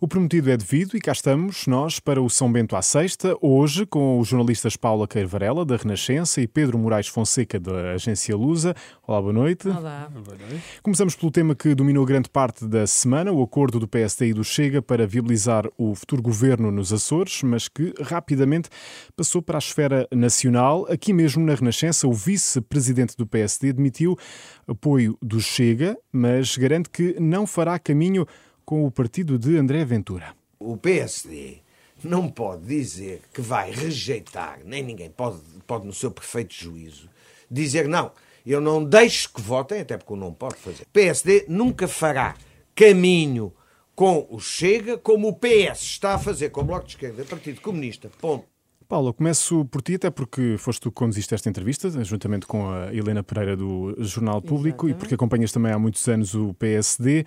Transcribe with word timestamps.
O 0.00 0.06
prometido 0.06 0.48
é 0.48 0.56
devido 0.56 0.96
e 0.96 1.00
cá 1.00 1.10
estamos 1.10 1.66
nós 1.66 1.98
para 1.98 2.22
o 2.22 2.30
São 2.30 2.52
Bento 2.52 2.76
à 2.76 2.82
Sexta, 2.82 3.36
hoje 3.42 3.84
com 3.84 4.20
os 4.20 4.28
jornalistas 4.28 4.76
Paula 4.76 5.08
Queiro 5.08 5.28
Varela, 5.28 5.64
da 5.64 5.76
Renascença, 5.76 6.40
e 6.40 6.46
Pedro 6.46 6.78
Moraes 6.78 7.08
Fonseca, 7.08 7.58
da 7.58 7.94
Agência 7.94 8.36
Lusa. 8.36 8.76
Olá, 9.04 9.20
boa 9.20 9.32
noite. 9.32 9.66
Olá. 9.66 10.08
Boa 10.08 10.38
noite. 10.38 10.62
Começamos 10.84 11.16
pelo 11.16 11.32
tema 11.32 11.52
que 11.52 11.74
dominou 11.74 12.06
grande 12.06 12.30
parte 12.30 12.64
da 12.64 12.86
semana, 12.86 13.32
o 13.32 13.42
acordo 13.42 13.80
do 13.80 13.88
PSD 13.88 14.28
e 14.28 14.32
do 14.32 14.44
Chega 14.44 14.80
para 14.80 15.04
viabilizar 15.04 15.66
o 15.76 15.96
futuro 15.96 16.22
governo 16.22 16.70
nos 16.70 16.92
Açores, 16.92 17.42
mas 17.42 17.66
que 17.66 17.92
rapidamente 18.00 18.68
passou 19.16 19.42
para 19.42 19.56
a 19.56 19.58
esfera 19.58 20.06
nacional. 20.14 20.86
Aqui 20.88 21.12
mesmo 21.12 21.44
na 21.44 21.56
Renascença, 21.56 22.06
o 22.06 22.12
vice-presidente 22.12 23.16
do 23.16 23.26
PSD 23.26 23.70
admitiu 23.70 24.16
apoio 24.64 25.18
do 25.20 25.40
Chega, 25.40 25.98
mas 26.12 26.56
garante 26.56 26.88
que 26.88 27.16
não 27.18 27.48
fará 27.48 27.80
caminho 27.80 28.24
com 28.68 28.84
o 28.84 28.90
partido 28.90 29.38
de 29.38 29.56
André 29.56 29.82
Ventura. 29.82 30.34
O 30.60 30.76
PSD 30.76 31.62
não 32.04 32.28
pode 32.28 32.66
dizer 32.66 33.22
que 33.32 33.40
vai 33.40 33.70
rejeitar, 33.70 34.58
nem 34.62 34.82
ninguém 34.82 35.08
pode, 35.08 35.38
pode 35.66 35.86
no 35.86 35.92
seu 35.94 36.10
perfeito 36.10 36.52
juízo, 36.52 37.08
dizer 37.50 37.88
não, 37.88 38.12
eu 38.44 38.60
não 38.60 38.84
deixo 38.84 39.32
que 39.32 39.40
votem, 39.40 39.80
até 39.80 39.96
porque 39.96 40.12
o 40.12 40.16
não 40.16 40.34
pode 40.34 40.56
fazer. 40.56 40.82
O 40.82 40.92
PSD 40.92 41.46
nunca 41.48 41.88
fará 41.88 42.36
caminho 42.74 43.54
com 43.96 44.26
o 44.28 44.38
Chega 44.38 44.98
como 44.98 45.28
o 45.28 45.32
PS 45.32 45.80
está 45.80 46.16
a 46.16 46.18
fazer 46.18 46.50
com 46.50 46.60
o 46.60 46.64
Bloco 46.64 46.84
de 46.84 46.92
Esquerda, 46.92 47.24
Partido 47.24 47.62
Comunista. 47.62 48.10
Ponto. 48.20 48.44
Paulo, 48.86 49.14
começo 49.14 49.64
por 49.64 49.80
ti, 49.80 49.94
até 49.94 50.10
porque 50.10 50.56
foste 50.58 50.82
tu 50.82 50.90
que 50.90 50.96
conduziste 50.96 51.34
esta 51.34 51.48
entrevista, 51.48 51.88
juntamente 52.04 52.46
com 52.46 52.70
a 52.70 52.94
Helena 52.94 53.22
Pereira 53.22 53.56
do 53.56 53.96
Jornal 54.00 54.42
Público 54.42 54.84
Exatamente. 54.84 54.90
e 54.90 54.98
porque 54.98 55.14
acompanhas 55.14 55.52
também 55.52 55.72
há 55.72 55.78
muitos 55.78 56.06
anos 56.06 56.34
o 56.34 56.52
PSD. 56.52 57.24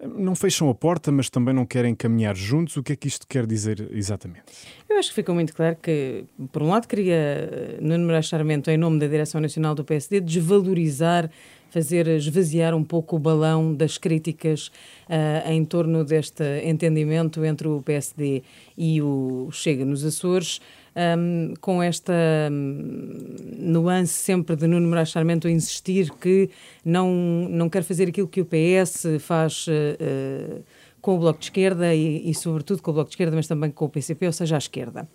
Não 0.00 0.34
fecham 0.34 0.68
a 0.70 0.74
porta, 0.74 1.10
mas 1.10 1.28
também 1.28 1.52
não 1.52 1.66
querem 1.66 1.94
caminhar 1.94 2.36
juntos. 2.36 2.76
O 2.76 2.82
que 2.82 2.92
é 2.92 2.96
que 2.96 3.08
isto 3.08 3.26
quer 3.26 3.46
dizer 3.46 3.88
exatamente? 3.92 4.44
Eu 4.88 4.96
acho 4.98 5.08
que 5.08 5.14
ficou 5.14 5.34
muito 5.34 5.54
claro 5.54 5.76
que, 5.82 6.24
por 6.52 6.62
um 6.62 6.68
lado, 6.68 6.86
queria 6.86 7.78
Nuno 7.80 8.06
Moraes 8.06 8.26
Charmento, 8.26 8.70
em 8.70 8.76
nome 8.76 9.00
da 9.00 9.06
Direção 9.06 9.40
Nacional 9.40 9.74
do 9.74 9.84
PSD, 9.84 10.20
desvalorizar 10.20 11.28
fazer 11.70 12.06
esvaziar 12.08 12.74
um 12.74 12.84
pouco 12.84 13.16
o 13.16 13.18
balão 13.18 13.74
das 13.74 13.98
críticas 13.98 14.68
uh, 15.08 15.50
em 15.50 15.64
torno 15.64 16.04
deste 16.04 16.42
entendimento 16.64 17.44
entre 17.44 17.68
o 17.68 17.82
PSD 17.82 18.42
e 18.76 19.02
o 19.02 19.48
Chega 19.52 19.84
nos 19.84 20.04
Açores, 20.04 20.60
um, 20.96 21.54
com 21.60 21.82
esta 21.82 22.12
um, 22.50 23.27
nuance 23.68 24.12
sempre 24.12 24.56
de 24.56 24.66
Nuno 24.66 24.88
Moraes 24.88 25.10
Charmento 25.10 25.48
insistir 25.48 26.10
que 26.10 26.50
não, 26.84 27.10
não 27.50 27.68
quer 27.68 27.82
fazer 27.82 28.08
aquilo 28.08 28.26
que 28.26 28.40
o 28.40 28.46
PS 28.46 29.06
faz 29.20 29.66
uh, 29.68 30.64
com 31.00 31.14
o 31.14 31.18
Bloco 31.18 31.38
de 31.38 31.46
Esquerda 31.46 31.94
e, 31.94 32.28
e, 32.28 32.34
sobretudo, 32.34 32.82
com 32.82 32.90
o 32.90 32.94
Bloco 32.94 33.10
de 33.10 33.14
Esquerda, 33.14 33.36
mas 33.36 33.46
também 33.46 33.70
com 33.70 33.84
o 33.84 33.88
PCP, 33.88 34.26
ou 34.26 34.32
seja, 34.32 34.56
à 34.56 34.58
esquerda. 34.58 35.08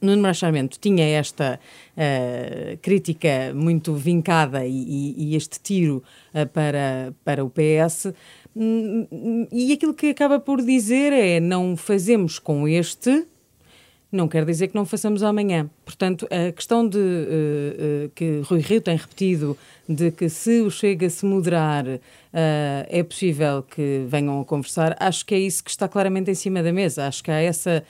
Nuno 0.00 0.18
Moraes 0.18 0.36
Charmento 0.36 0.78
tinha 0.78 1.04
esta 1.04 1.58
uh, 1.96 2.76
crítica 2.82 3.52
muito 3.54 3.94
vincada 3.94 4.66
e, 4.66 5.14
e, 5.16 5.34
este 5.34 5.58
tiro 5.60 6.02
uh, 6.34 6.46
para, 6.48 7.14
para 7.24 7.44
o 7.44 7.50
PS, 7.50 8.12
hum, 8.54 9.46
e 9.50 9.72
aquilo 9.72 9.94
que 9.94 10.10
acaba 10.10 10.38
por 10.38 10.62
dizer 10.62 11.12
é: 11.12 11.40
não 11.40 11.76
fazemos 11.76 12.38
com 12.38 12.68
este 12.68 13.26
não 14.10 14.28
quer 14.28 14.44
dizer 14.44 14.68
que 14.68 14.74
não 14.74 14.84
façamos 14.84 15.22
amanhã. 15.22 15.68
Portanto, 15.84 16.26
a 16.30 16.52
questão 16.52 16.88
de 16.88 16.98
uh, 16.98 17.00
uh, 18.06 18.08
que 18.14 18.40
Rui 18.44 18.60
Rio 18.60 18.80
tem 18.80 18.96
repetido 18.96 19.56
de 19.88 20.10
que 20.10 20.28
se 20.28 20.60
o 20.60 20.70
Chega 20.70 21.10
se 21.10 21.26
moderar 21.26 21.86
uh, 21.86 21.98
é 22.32 23.02
possível 23.02 23.62
que 23.62 24.04
venham 24.08 24.40
a 24.40 24.44
conversar, 24.44 24.96
acho 25.00 25.24
que 25.26 25.34
é 25.34 25.38
isso 25.38 25.62
que 25.62 25.70
está 25.70 25.88
claramente 25.88 26.30
em 26.30 26.34
cima 26.34 26.62
da 26.62 26.72
mesa. 26.72 27.06
Acho 27.06 27.22
que 27.22 27.30
há 27.30 27.40
essa 27.40 27.82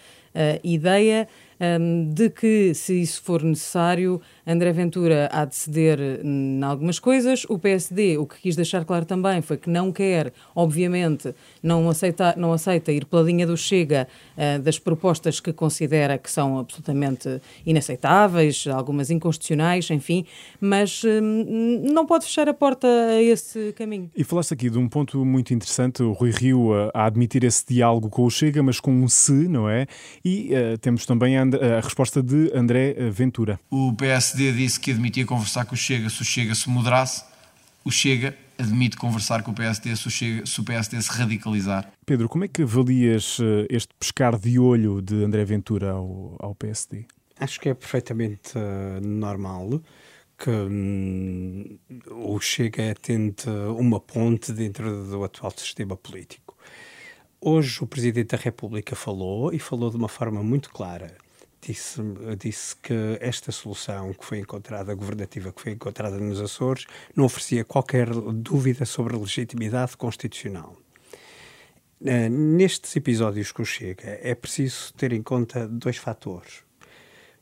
ideia 0.63 1.27
um, 1.61 2.11
de 2.11 2.29
que, 2.29 2.75
se 2.75 3.01
isso 3.01 3.23
for 3.23 3.43
necessário, 3.43 4.21
André 4.47 4.73
Ventura 4.73 5.29
há 5.33 5.45
de 5.45 5.57
ceder 5.57 5.99
em 6.23 6.63
algumas 6.63 6.99
coisas. 6.99 7.45
O 7.49 7.59
PSD, 7.59 8.19
o 8.19 8.27
que 8.27 8.41
quis 8.41 8.57
deixar 8.57 8.85
claro 8.85 9.05
também 9.05 9.41
foi 9.41 9.57
que 9.57 9.71
não 9.71 9.91
quer, 9.91 10.33
obviamente, 10.55 11.35
não 11.63 11.89
aceita, 11.89 12.35
não 12.37 12.53
aceita 12.53 12.93
ir 12.93 13.07
pela 13.07 13.23
linha 13.23 13.47
do 13.47 13.57
Chega 13.57 14.07
uh, 14.37 14.61
das 14.61 14.79
propostas 14.79 15.41
que 15.41 15.53
considera 15.53 16.19
que 16.19 16.31
são 16.31 16.59
absolutamente 16.59 17.41
inaceitáveis, 17.65 18.67
algumas 18.67 19.11
inconstitucionais, 19.11 19.91
enfim, 19.91 20.27
mas 20.61 21.03
um, 21.05 21.83
não 21.93 22.05
pode 22.05 22.27
fechar 22.27 22.49
a 22.49 22.55
porta 22.55 22.87
a 22.87 23.23
esse 23.23 23.73
caminho. 23.73 24.11
E 24.15 24.23
falaste 24.23 24.53
aqui 24.53 24.69
de 24.69 24.79
um 24.79 24.89
ponto 24.89 25.25
muito 25.25 25.55
interessante, 25.55 26.03
o 26.03 26.13
Rui 26.13 26.31
Rio 26.31 26.73
a, 26.75 26.91
a 26.93 27.07
admitir 27.07 27.45
esse 27.45 27.65
diálogo 27.67 28.09
com 28.11 28.25
o 28.25 28.31
Chega, 28.31 28.63
mas 28.63 28.79
com 28.79 28.93
um 28.93 29.09
se, 29.09 29.49
não 29.49 29.69
é? 29.69 29.87
E 30.25 30.51
uh, 30.53 30.79
temos 30.79 31.07
também 31.07 31.37
a, 31.39 31.46
a 31.55 31.81
resposta 31.81 32.23
de 32.23 32.51
André 32.55 32.95
Ventura. 33.11 33.61
O 33.71 33.93
PSD 33.95 34.53
disse 34.53 34.81
que 34.81 34.91
admitia 34.91 35.25
conversar 35.25 35.65
com 35.65 35.75
o 35.75 35.79
Chega 35.79 36.09
se 36.11 36.23
o 36.23 36.25
Chega 36.25 36.55
se 36.55 36.69
moderasse. 36.69 37.25
O 37.85 37.91
Chega 37.91 38.37
admite 38.59 38.97
conversar 38.97 39.43
com 39.43 39.51
o 39.51 39.55
PSD 39.55 39.95
se 39.95 40.09
o, 40.09 40.11
Chega, 40.11 40.47
se 40.47 40.61
o 40.61 40.65
PSD 40.65 41.01
se 41.01 41.11
radicalizar. 41.11 41.91
Pedro, 42.05 42.29
como 42.29 42.45
é 42.45 42.49
que 42.49 42.63
avalias 42.63 43.39
eh, 43.41 43.67
este 43.71 43.89
pescar 43.99 44.39
de 44.39 44.59
olho 44.59 45.01
de 45.03 45.25
André 45.25 45.45
Ventura 45.45 45.91
ao, 45.93 46.37
ao 46.39 46.55
PSD? 46.55 47.05
Acho 47.39 47.61
que 47.61 47.69
é 47.69 47.75
perfeitamente 47.75 48.57
uh, 48.57 49.07
normal 49.07 49.83
que 50.39 50.51
hum, 50.51 51.79
o 52.11 52.41
Chega 52.41 52.95
tente 53.01 53.49
uma 53.49 54.01
ponte 54.01 54.53
dentro 54.53 55.05
do 55.05 55.25
atual 55.25 55.53
sistema 55.57 55.97
político. 55.97 56.57
Hoje 57.41 57.83
o 57.83 57.87
Presidente 57.87 58.37
da 58.37 58.43
República 58.43 58.97
falou 58.97 59.53
e 59.53 59.59
falou 59.59 59.91
de 59.91 59.97
uma 59.97 60.09
forma 60.09 60.43
muito 60.43 60.71
clara 60.71 61.15
disse, 61.67 62.01
disse 62.39 62.77
que 62.77 62.95
esta 63.21 63.51
solução 63.51 64.13
que 64.13 64.25
foi 64.25 64.39
encontrada, 64.39 64.95
governativa 64.95 65.53
que 65.53 65.61
foi 65.61 65.73
encontrada 65.73 66.19
nos 66.19 66.41
Açores, 66.41 66.87
não 67.15 67.25
oferecia 67.25 67.65
qualquer 67.65 68.09
dúvida 68.11 68.85
sobre 68.85 69.17
a 69.17 69.19
legitimidade 69.19 69.97
constitucional. 69.97 70.77
Uh, 72.01 72.29
nestes 72.29 72.95
episódios 72.95 73.51
que 73.53 73.63
o 73.63 73.65
Chega, 73.65 74.19
é 74.23 74.35
preciso 74.35 74.93
ter 74.95 75.13
em 75.13 75.23
conta 75.23 75.67
dois 75.67 75.97
fatores. 75.97 76.63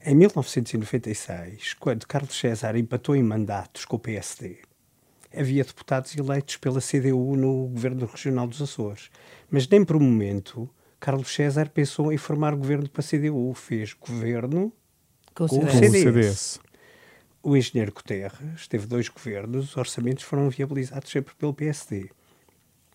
Em 0.06 0.14
1996, 0.14 1.74
quando 1.74 2.06
Carlos 2.06 2.38
César 2.38 2.76
empatou 2.76 3.16
em 3.16 3.22
mandatos 3.22 3.84
com 3.84 3.96
o 3.96 3.98
PSD, 3.98 4.58
havia 5.34 5.64
deputados 5.64 6.14
eleitos 6.14 6.56
pela 6.56 6.80
CDU 6.80 7.36
no 7.36 7.68
governo 7.68 8.06
regional 8.06 8.46
dos 8.46 8.62
Açores, 8.62 9.10
mas 9.50 9.66
nem 9.66 9.84
por 9.84 9.96
um 9.96 10.00
momento 10.00 10.70
Carlos 11.04 11.34
César 11.34 11.68
pensou 11.68 12.10
em 12.10 12.16
formar 12.16 12.56
governo 12.56 12.88
para 12.88 13.02
a 13.02 13.06
CDU, 13.06 13.52
fez 13.52 13.92
governo 13.92 14.72
com, 15.34 15.46
com 15.46 15.58
o 15.58 15.70
CDS. 15.70 16.02
CDS. 16.02 16.60
O 17.42 17.54
engenheiro 17.54 17.92
Guterres 17.92 18.66
teve 18.66 18.86
dois 18.86 19.10
governos, 19.10 19.68
os 19.68 19.76
orçamentos 19.76 20.24
foram 20.24 20.48
viabilizados 20.48 21.10
sempre 21.10 21.34
pelo 21.34 21.52
PSD. 21.52 22.08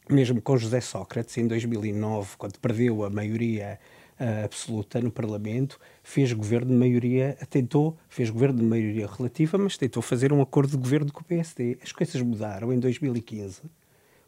Mesmo 0.10 0.42
com 0.42 0.58
José 0.58 0.82
Sócrates, 0.82 1.38
em 1.38 1.46
2009, 1.46 2.36
quando 2.36 2.58
perdeu 2.58 3.06
a 3.06 3.12
maioria 3.12 3.80
uh, 4.20 4.44
absoluta 4.44 5.00
no 5.00 5.12
Parlamento, 5.12 5.80
fez 6.02 6.34
governo 6.34 6.72
de 6.72 6.78
maioria, 6.78 7.38
tentou, 7.48 7.96
fez 8.10 8.32
governo 8.32 8.58
de 8.58 8.66
maioria 8.66 9.06
relativa, 9.06 9.56
mas 9.56 9.78
tentou 9.78 10.02
fazer 10.02 10.34
um 10.34 10.42
acordo 10.42 10.72
de 10.72 10.78
governo 10.78 11.14
com 11.14 11.22
o 11.22 11.24
PSD. 11.24 11.78
As 11.84 11.92
coisas 11.92 12.20
mudaram 12.24 12.74
em 12.74 12.80
2015, 12.80 13.62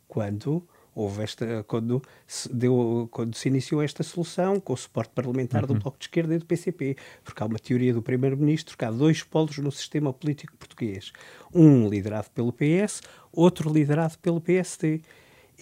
quando 0.08 0.64
houve 0.96 1.24
esta 1.24 1.64
quando 1.68 2.02
se 2.28 2.54
deu 2.54 3.08
quando 3.12 3.36
se 3.36 3.48
iniciou 3.48 3.82
esta 3.82 4.04
solução 4.04 4.60
com 4.60 4.74
o 4.74 4.78
suporte 4.78 5.12
parlamentar 5.14 5.62
uhum. 5.62 5.68
do 5.68 5.74
Bloco 5.76 5.98
de 5.98 6.06
Esquerda 6.06 6.36
e 6.36 6.38
do 6.38 6.46
PCP, 6.46 6.98
porque 7.24 7.42
há 7.42 7.46
uma 7.46 7.60
teoria 7.60 7.94
do 7.94 8.02
primeiro-ministro 8.02 8.78
que 8.78 8.86
há 8.86 8.92
dois 8.92 9.24
polos 9.24 9.58
no 9.58 9.72
sistema 9.72 10.12
político 10.14 10.56
português, 10.58 11.12
um 11.54 11.88
liderado 11.88 12.30
pelo 12.32 12.52
PS, 12.52 13.02
outro 13.32 13.72
liderado 13.72 14.18
pelo 14.20 14.42
PSD. 14.42 15.02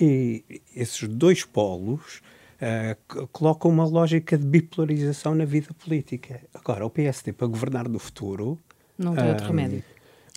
E 0.01 0.61
esses 0.73 1.05
dois 1.09 1.43
polos 1.43 2.21
uh, 2.61 3.27
colocam 3.27 3.69
uma 3.69 3.85
lógica 3.85 4.37
de 4.37 4.45
bipolarização 4.45 5.35
na 5.35 5.43
vida 5.43 5.73
política. 5.73 6.41
Agora, 6.53 6.85
o 6.85 6.89
PSD 6.89 7.33
para 7.33 7.47
governar 7.47 7.89
no 7.89 7.99
futuro 7.99 8.57
não 8.97 9.13
tem 9.13 9.27
outro 9.27 9.45
uh, 9.45 9.47
remédio 9.49 9.83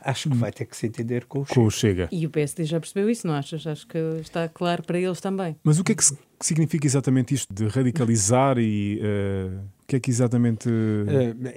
acho 0.04 0.30
que 0.30 0.36
vai 0.36 0.52
ter 0.52 0.66
que 0.66 0.76
se 0.76 0.86
entender 0.86 1.24
com 1.26 1.40
o 1.40 1.44
Chega. 1.44 1.54
Com 1.54 1.66
o 1.66 1.70
Chega. 1.70 2.08
E 2.12 2.26
o 2.26 2.30
PSD 2.30 2.64
já 2.64 2.80
percebeu 2.80 3.08
isso, 3.08 3.26
não 3.26 3.34
achas? 3.34 3.66
Acho 3.66 3.86
que 3.86 3.98
está 4.20 4.48
claro 4.48 4.82
para 4.82 4.98
eles 4.98 5.20
também. 5.20 5.56
Mas 5.62 5.78
o 5.78 5.84
que 5.84 5.92
é 5.92 5.94
que 5.94 6.04
significa 6.40 6.86
exatamente 6.86 7.34
isto 7.34 7.52
de 7.52 7.66
radicalizar 7.68 8.58
e 8.58 9.00
uh, 9.00 9.58
o 9.82 9.86
que 9.86 9.96
é 9.96 10.00
que 10.00 10.10
exatamente 10.10 10.68
uh, 10.68 11.48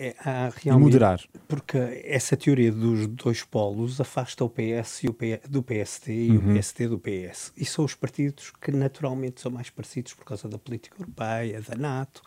é, 0.65 0.71
moderar? 0.71 1.21
Porque 1.47 1.77
essa 2.03 2.38
teoria 2.38 2.71
dos 2.71 3.07
dois 3.07 3.44
polos 3.44 4.00
afasta 4.00 4.44
o 4.44 4.50
PS 4.50 5.03
e 5.03 5.07
o 5.07 5.13
P, 5.13 5.39
do 5.50 5.63
PSD 5.63 6.13
e 6.13 6.31
uhum. 6.31 6.38
o 6.38 6.53
PSD 6.53 6.88
do 6.88 7.00
PS. 7.00 7.51
E 7.57 7.65
são 7.65 7.86
os 7.86 7.95
partidos 7.95 8.51
que 8.62 8.71
naturalmente 8.71 9.41
são 9.41 9.51
mais 9.51 9.69
parecidos 9.69 10.13
por 10.13 10.25
causa 10.25 10.48
da 10.48 10.57
política 10.57 10.95
europeia, 11.00 11.62
da 11.62 11.75
NATO. 11.75 12.21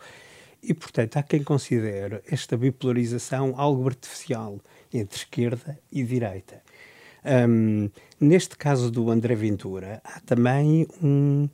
E, 0.61 0.73
portanto, 0.73 1.15
há 1.17 1.23
quem 1.23 1.41
considere 1.41 2.21
esta 2.29 2.57
bipolarização 2.57 3.53
algo 3.55 3.87
artificial 3.87 4.59
entre 4.93 5.17
esquerda 5.17 5.77
e 5.91 6.03
direita. 6.03 6.61
Um, 7.23 7.89
neste 8.19 8.55
caso 8.57 8.89
do 8.89 9.09
André 9.09 9.35
Ventura, 9.35 10.01
há 10.03 10.19
também 10.21 10.87
um, 11.03 11.49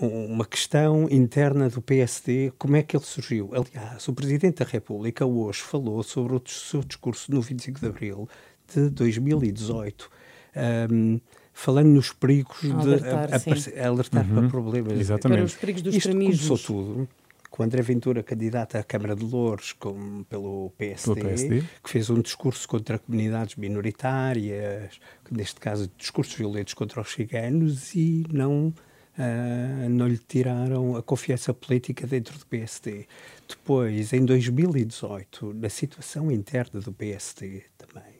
uma 0.00 0.44
questão 0.44 1.08
interna 1.10 1.68
do 1.68 1.80
PSD, 1.80 2.52
como 2.58 2.76
é 2.76 2.82
que 2.82 2.96
ele 2.96 3.04
surgiu. 3.04 3.50
Aliás, 3.52 4.06
o 4.08 4.12
Presidente 4.12 4.64
da 4.64 4.70
República 4.70 5.24
hoje 5.24 5.60
falou 5.60 6.02
sobre 6.02 6.34
o 6.34 6.42
seu 6.46 6.82
discurso 6.82 7.32
no 7.32 7.40
25 7.40 7.80
de 7.80 7.86
Abril 7.86 8.28
de 8.74 8.90
2018, 8.90 10.10
um, 10.90 11.20
falando 11.52 11.88
nos 11.88 12.12
perigos 12.12 12.58
alertar, 12.70 13.28
de 13.38 13.78
a, 13.78 13.84
a, 13.84 13.88
alertar 13.88 14.26
uhum. 14.26 14.34
para 14.40 14.48
problemas. 14.48 14.98
Exatamente. 14.98 15.38
Para 15.38 15.46
os 15.46 15.54
perigos 15.54 15.82
dos 15.82 15.94
Isto 15.94 16.08
extremismos. 16.08 16.46
começou 16.48 16.58
tudo 16.58 17.08
com 17.50 17.62
André 17.62 17.82
Ventura, 17.82 18.22
candidato 18.22 18.76
à 18.76 18.82
Câmara 18.82 19.16
de 19.16 19.24
Louros 19.24 19.72
com, 19.72 20.24
pelo, 20.24 20.70
PSD, 20.76 21.14
pelo 21.14 21.26
PSD, 21.28 21.62
que 21.82 21.90
fez 21.90 22.10
um 22.10 22.20
discurso 22.20 22.68
contra 22.68 22.98
comunidades 22.98 23.56
minoritárias, 23.56 25.00
neste 25.30 25.60
caso 25.60 25.90
discursos 25.96 26.34
violentos 26.34 26.74
contra 26.74 27.00
os 27.00 27.12
ciganos, 27.12 27.94
e 27.94 28.24
não 28.32 28.72
Uh, 29.18 29.88
não 29.88 30.06
lhe 30.06 30.16
tiraram 30.16 30.94
a 30.94 31.02
confiança 31.02 31.52
política 31.52 32.06
dentro 32.06 32.38
do 32.38 32.46
PSD. 32.46 33.04
Depois, 33.48 34.12
em 34.12 34.24
2018, 34.24 35.54
na 35.54 35.68
situação 35.68 36.30
interna 36.30 36.78
do 36.78 36.92
PSD 36.92 37.64
também, 37.76 38.14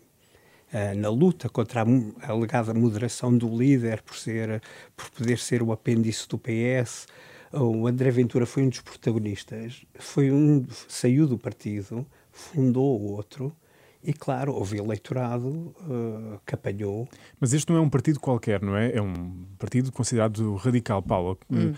uh, 0.72 0.98
na 0.98 1.08
luta 1.08 1.48
contra 1.48 1.82
a, 1.82 1.84
a, 2.22 2.32
alegada 2.32 2.74
moderação 2.74 3.38
do 3.38 3.46
líder 3.46 4.02
por, 4.02 4.16
ser, 4.16 4.60
por 4.96 5.08
poder 5.10 5.38
ser 5.38 5.62
o 5.62 5.70
apêndice 5.70 6.26
do 6.28 6.36
PS, 6.36 7.06
o 7.52 7.86
André 7.86 8.10
Ventura 8.10 8.46
foi 8.46 8.62
um 8.62 8.68
dos 8.68 8.80
protagonistas, 8.80 9.84
foi 9.98 10.30
um, 10.30 10.64
saiu 10.88 11.26
do 11.26 11.38
partido, 11.38 12.06
fundou 12.30 13.00
o 13.00 13.12
outro, 13.12 13.54
e 14.02 14.12
claro, 14.12 14.54
houve 14.54 14.78
eleitorado 14.78 15.48
uh, 15.48 16.40
que 16.46 16.54
apanhou. 16.54 17.08
Mas 17.40 17.52
este 17.52 17.70
não 17.70 17.78
é 17.78 17.80
um 17.80 17.90
partido 17.90 18.20
qualquer, 18.20 18.62
não 18.62 18.76
é? 18.76 18.92
É 18.92 19.02
um 19.02 19.44
partido 19.58 19.90
considerado 19.90 20.54
radical, 20.54 21.02
Paulo. 21.02 21.38
Hum. 21.50 21.74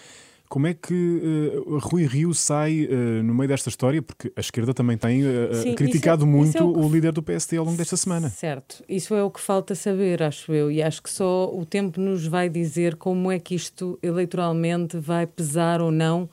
Como 0.50 0.66
é 0.66 0.74
que 0.74 0.92
uh, 0.92 1.78
Rui 1.78 2.04
Rio 2.06 2.34
sai 2.34 2.84
uh, 2.84 3.22
no 3.22 3.32
meio 3.32 3.46
desta 3.46 3.68
história? 3.68 4.02
Porque 4.02 4.32
a 4.34 4.40
esquerda 4.40 4.74
também 4.74 4.98
tem 4.98 5.22
uh, 5.22 5.54
Sim, 5.54 5.76
criticado 5.76 6.24
isso 6.24 6.28
é, 6.28 6.36
muito 6.36 6.58
é 6.58 6.60
o, 6.60 6.72
que... 6.72 6.80
o, 6.80 6.88
líder 6.88 7.12
do 7.12 7.22
PSD 7.22 7.56
ao 7.56 7.64
longo 7.64 7.76
desta 7.76 7.96
semana. 7.96 8.28
Certo, 8.30 8.82
isso 8.88 9.14
é 9.14 9.22
o 9.22 9.30
que 9.30 9.40
falta 9.40 9.76
saber, 9.76 10.24
acho 10.24 10.52
eu, 10.52 10.68
e 10.68 10.82
acho 10.82 11.00
que 11.04 11.08
só 11.08 11.48
o 11.54 11.64
tempo 11.64 12.00
nos 12.00 12.26
vai 12.26 12.48
dizer 12.48 12.96
como 12.96 13.30
é 13.30 13.38
que 13.38 13.54
isto 13.54 13.96
eleitoralmente 14.02 14.98
vai 14.98 15.24
pesar 15.24 15.80
ou 15.80 15.92
não 15.92 16.28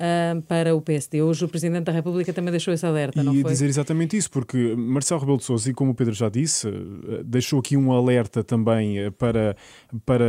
uh, 0.00 0.40
para 0.42 0.74
o 0.74 0.80
PSD. 0.80 1.22
Hoje 1.22 1.44
o 1.44 1.48
Presidente 1.48 1.84
da 1.84 1.92
República 1.92 2.32
também 2.32 2.50
deixou 2.50 2.72
esse 2.72 2.86
alerta, 2.86 3.20
e 3.20 3.22
não 3.24 3.34
foi? 3.34 3.52
dizer 3.52 3.66
exatamente 3.66 4.16
isso, 4.16 4.30
porque 4.30 4.74
Marcelo 4.76 5.20
Rebelo 5.20 5.38
de 5.38 5.44
Sousa, 5.44 5.70
e 5.70 5.74
como 5.74 5.92
o 5.92 5.94
Pedro 5.94 6.14
já 6.14 6.28
disse, 6.28 6.66
uh, 6.66 7.22
deixou 7.24 7.60
aqui 7.60 7.76
um 7.76 7.92
alerta 7.92 8.42
também 8.42 9.06
uh, 9.06 9.12
para, 9.12 9.56
para 10.06 10.24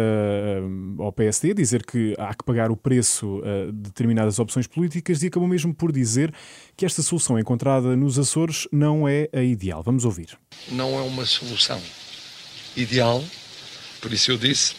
ao 0.99 1.11
PSD, 1.11 1.53
dizer 1.53 1.85
que 1.85 2.13
há 2.17 2.33
que 2.33 2.43
pagar 2.43 2.71
o 2.71 2.75
preço 2.75 3.41
de 3.67 3.71
determinadas 3.71 4.39
opções 4.39 4.67
políticas 4.67 5.23
e 5.23 5.27
acabou 5.27 5.47
mesmo 5.47 5.73
por 5.73 5.91
dizer 5.91 6.33
que 6.75 6.85
esta 6.85 7.01
solução 7.01 7.39
encontrada 7.39 7.95
nos 7.95 8.17
Açores 8.19 8.67
não 8.71 9.07
é 9.07 9.29
a 9.33 9.41
ideal. 9.41 9.81
Vamos 9.83 10.05
ouvir. 10.05 10.37
Não 10.71 10.97
é 10.97 11.01
uma 11.01 11.25
solução 11.25 11.79
ideal, 12.75 13.23
por 14.01 14.11
isso 14.11 14.31
eu 14.31 14.37
disse, 14.37 14.75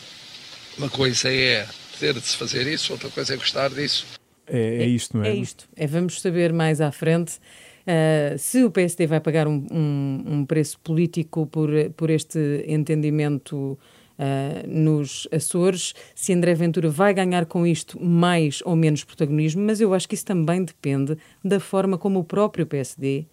uma 0.79 0.89
coisa 0.89 1.33
é 1.33 1.67
ter 1.99 2.15
de 2.15 2.27
se 2.27 2.37
fazer 2.37 2.67
isso, 2.67 2.93
outra 2.93 3.09
coisa 3.11 3.35
é 3.35 3.37
gostar 3.37 3.71
disso. 3.71 4.22
É, 4.47 4.83
é 4.83 4.87
isto, 4.87 5.17
não 5.17 5.25
é? 5.25 5.31
É 5.31 5.35
isto. 5.35 5.69
É, 5.77 5.87
vamos 5.87 6.21
saber 6.21 6.53
mais 6.53 6.81
à 6.81 6.91
frente 6.91 7.39
uh, 7.87 8.39
se 8.39 8.65
o 8.65 8.71
PSD 8.71 9.07
vai 9.07 9.21
pagar 9.21 9.47
um, 9.47 9.67
um, 9.71 10.25
um, 10.27 10.45
preço 10.45 10.79
político 10.81 11.47
por, 11.47 11.71
por 11.97 12.11
este 12.11 12.65
entendimento 12.67 13.79
Uh, 14.13 14.69
nos 14.69 15.27
Açores, 15.33 15.95
se 16.15 16.35
André 16.35 16.55
Ventura 16.55 16.89
vai 16.91 17.15
ganhar 17.15 17.47
com 17.47 17.67
isto 17.67 18.01
mais 18.01 18.61
ou 18.65 18.77
menos 18.77 19.03
protagonismo, 19.03 19.63
mas 19.63 19.81
eu 19.81 19.93
acho 19.95 20.07
que 20.07 20.15
isso 20.15 20.25
também 20.25 20.63
depende 20.63 21.17
da 21.43 21.59
forma 21.59 21.97
como 21.97 22.21
o 22.21 22.25
próprio 22.25 22.67
PSD, 22.67 23.25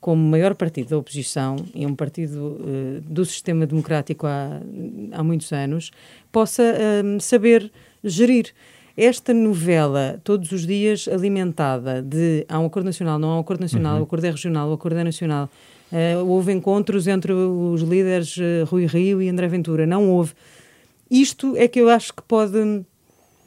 como 0.00 0.22
maior 0.22 0.54
partido 0.54 0.90
da 0.90 0.98
oposição 0.98 1.56
e 1.74 1.86
um 1.86 1.94
partido 1.94 2.58
uh, 2.60 3.00
do 3.00 3.24
sistema 3.24 3.64
democrático 3.66 4.26
há, 4.26 4.60
há 5.12 5.22
muitos 5.22 5.52
anos, 5.52 5.92
possa 6.30 6.62
uh, 6.62 7.20
saber 7.20 7.70
gerir. 8.04 8.52
Esta 9.00 9.32
novela, 9.32 10.20
todos 10.24 10.50
os 10.50 10.66
dias 10.66 11.06
alimentada 11.06 12.02
de 12.02 12.44
há 12.48 12.58
um 12.58 12.66
acordo 12.66 12.86
nacional, 12.86 13.16
não 13.16 13.30
há 13.30 13.36
um 13.36 13.40
acordo 13.42 13.60
nacional, 13.60 13.94
uhum. 13.94 14.00
o 14.00 14.02
acordo 14.02 14.24
é 14.24 14.30
regional, 14.32 14.68
o 14.68 14.72
acordo 14.72 14.98
é 14.98 15.04
nacional. 15.04 15.48
Uh, 15.92 16.26
houve 16.26 16.52
encontros 16.52 17.06
entre 17.06 17.32
os 17.32 17.80
líderes 17.82 18.36
uh, 18.38 18.64
Rui 18.66 18.86
Rio 18.86 19.22
e 19.22 19.28
André 19.28 19.46
Ventura. 19.46 19.86
Não 19.86 20.10
houve. 20.10 20.32
Isto 21.08 21.56
é 21.56 21.68
que 21.68 21.80
eu 21.80 21.88
acho 21.88 22.12
que 22.12 22.22
pode 22.22 22.84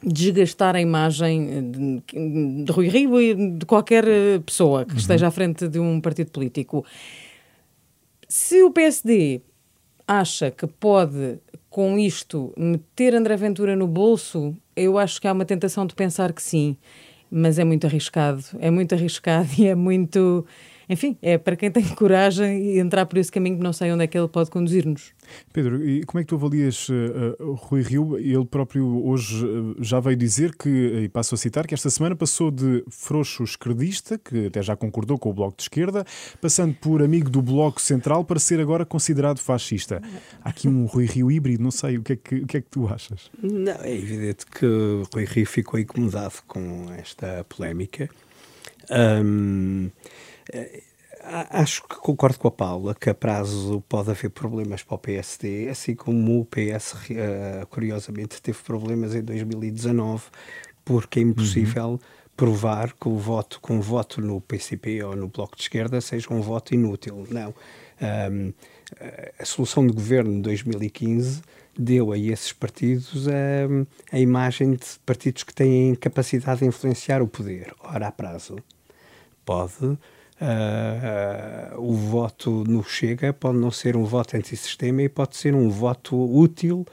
desgastar 0.02 0.74
a 0.74 0.80
imagem 0.80 1.70
de, 1.70 2.64
de 2.64 2.72
Rui 2.72 2.88
Rio 2.88 3.20
e 3.20 3.34
de 3.58 3.66
qualquer 3.66 4.08
eh, 4.08 4.38
pessoa 4.38 4.86
que 4.86 4.92
uhum. 4.92 4.98
esteja 4.98 5.28
à 5.28 5.30
frente 5.30 5.68
de 5.68 5.78
um 5.78 6.00
partido 6.00 6.30
político. 6.30 6.82
Se 8.26 8.62
o 8.62 8.70
PSD 8.70 9.42
acha 10.08 10.50
que 10.50 10.66
pode, 10.66 11.38
com 11.68 11.98
isto, 11.98 12.54
meter 12.56 13.14
André 13.14 13.36
Ventura 13.36 13.76
no 13.76 13.86
bolso 13.86 14.56
eu 14.76 14.98
acho 14.98 15.20
que 15.20 15.28
há 15.28 15.32
uma 15.32 15.44
tentação 15.44 15.86
de 15.86 15.94
pensar 15.94 16.32
que 16.32 16.42
sim, 16.42 16.76
mas 17.30 17.58
é 17.58 17.64
muito 17.64 17.86
arriscado. 17.86 18.44
É 18.58 18.70
muito 18.70 18.94
arriscado 18.94 19.48
e 19.58 19.66
é 19.66 19.74
muito 19.74 20.46
enfim, 20.88 21.16
é 21.22 21.38
para 21.38 21.56
quem 21.56 21.70
tem 21.70 21.84
coragem 21.94 22.62
e 22.62 22.78
entrar 22.78 23.06
por 23.06 23.18
esse 23.18 23.30
caminho 23.30 23.56
que 23.56 23.62
não 23.62 23.72
sei 23.72 23.92
onde 23.92 24.04
é 24.04 24.06
que 24.06 24.16
ele 24.18 24.28
pode 24.28 24.50
conduzir-nos. 24.50 25.12
Pedro, 25.52 25.86
e 25.86 26.04
como 26.04 26.20
é 26.20 26.24
que 26.24 26.28
tu 26.28 26.34
avalias 26.34 26.88
uh, 26.88 27.52
Rui 27.54 27.82
Rio? 27.82 28.18
Ele 28.18 28.44
próprio 28.44 29.06
hoje 29.06 29.44
uh, 29.44 29.76
já 29.80 30.00
veio 30.00 30.16
dizer 30.16 30.54
que, 30.56 30.68
e 30.68 31.08
passo 31.08 31.34
a 31.34 31.38
citar, 31.38 31.66
que 31.66 31.74
esta 31.74 31.90
semana 31.90 32.16
passou 32.16 32.50
de 32.50 32.84
frouxo 32.90 33.44
esquerdista, 33.44 34.18
que 34.18 34.46
até 34.46 34.62
já 34.62 34.76
concordou 34.76 35.18
com 35.18 35.30
o 35.30 35.32
Bloco 35.32 35.56
de 35.56 35.62
Esquerda, 35.62 36.04
passando 36.40 36.74
por 36.74 37.02
amigo 37.02 37.30
do 37.30 37.40
Bloco 37.40 37.80
Central 37.80 38.24
para 38.24 38.38
ser 38.38 38.60
agora 38.60 38.84
considerado 38.84 39.38
fascista. 39.38 40.02
Há 40.42 40.50
aqui 40.50 40.68
um 40.68 40.86
Rui 40.86 41.06
Rio 41.06 41.30
híbrido, 41.30 41.62
não 41.62 41.70
sei, 41.70 41.98
o 41.98 42.02
que 42.02 42.12
é 42.12 42.16
que, 42.16 42.34
o 42.36 42.46
que, 42.46 42.56
é 42.56 42.60
que 42.60 42.68
tu 42.68 42.88
achas? 42.88 43.30
Não, 43.42 43.80
é 43.82 43.94
evidente 43.94 44.46
que 44.46 44.66
Rui 45.14 45.24
Rio 45.24 45.46
ficou 45.46 45.78
incomodado 45.78 46.34
com 46.46 46.86
esta 46.98 47.44
polémica. 47.48 48.08
Um, 48.90 49.90
acho 51.50 51.82
que 51.84 51.96
concordo 51.96 52.38
com 52.38 52.48
a 52.48 52.50
Paula 52.50 52.94
que 52.94 53.08
a 53.08 53.14
prazo 53.14 53.82
pode 53.88 54.10
haver 54.10 54.30
problemas 54.30 54.82
para 54.82 54.94
o 54.94 54.98
PSD, 54.98 55.68
assim 55.68 55.94
como 55.94 56.40
o 56.40 56.44
PS, 56.44 57.10
eh, 57.10 57.64
curiosamente, 57.70 58.42
teve 58.42 58.58
problemas 58.58 59.14
em 59.14 59.22
2019, 59.22 60.24
porque 60.84 61.20
é 61.20 61.22
impossível 61.22 61.90
uhum. 61.90 61.98
provar 62.36 62.92
que 62.92 63.08
o 63.08 63.16
voto, 63.16 63.60
com 63.60 63.78
o 63.78 63.82
voto 63.82 64.20
no 64.20 64.40
PCP 64.40 65.02
ou 65.04 65.14
no 65.14 65.28
Bloco 65.28 65.56
de 65.56 65.62
Esquerda 65.62 66.00
seja 66.00 66.32
um 66.32 66.40
voto 66.40 66.74
inútil. 66.74 67.26
Não. 67.30 67.54
Um, 68.30 68.52
a 69.38 69.44
solução 69.44 69.86
de 69.86 69.92
governo 69.92 70.34
de 70.34 70.42
2015 70.42 71.40
deu 71.78 72.12
a 72.12 72.18
esses 72.18 72.52
partidos 72.52 73.26
a, 73.28 74.12
a 74.14 74.18
imagem 74.18 74.72
de 74.72 74.86
partidos 75.06 75.44
que 75.44 75.54
têm 75.54 75.94
capacidade 75.94 76.60
de 76.60 76.66
influenciar 76.66 77.22
o 77.22 77.28
poder. 77.28 77.72
Ora, 77.80 78.08
a 78.08 78.12
prazo 78.12 78.56
pode 79.44 79.96
Uh, 80.42 81.80
o 81.80 81.92
voto 81.92 82.64
no 82.64 82.82
Chega 82.82 83.32
pode 83.32 83.58
não 83.58 83.70
ser 83.70 83.96
um 83.96 84.02
voto 84.02 84.36
antissistema 84.36 85.02
e 85.02 85.08
pode 85.08 85.36
ser 85.36 85.54
um 85.54 85.70
voto 85.70 86.16
útil 86.16 86.84